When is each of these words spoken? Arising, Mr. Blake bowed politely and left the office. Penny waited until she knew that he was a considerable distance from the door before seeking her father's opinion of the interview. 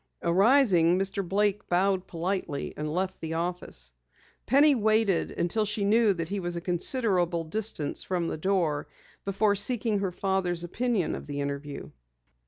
Arising, 0.23 0.97
Mr. 0.97 1.23
Blake 1.23 1.69
bowed 1.69 2.07
politely 2.07 2.73
and 2.75 2.89
left 2.89 3.21
the 3.21 3.35
office. 3.35 3.93
Penny 4.47 4.73
waited 4.73 5.29
until 5.29 5.63
she 5.63 5.83
knew 5.85 6.11
that 6.15 6.29
he 6.29 6.39
was 6.39 6.55
a 6.55 6.59
considerable 6.61 7.43
distance 7.43 8.01
from 8.01 8.27
the 8.27 8.35
door 8.37 8.87
before 9.25 9.53
seeking 9.53 9.99
her 9.99 10.11
father's 10.11 10.63
opinion 10.63 11.13
of 11.13 11.27
the 11.27 11.39
interview. 11.39 11.91